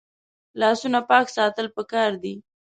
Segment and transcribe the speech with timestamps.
[0.59, 2.33] لاسونه پاک ساتل پکار دي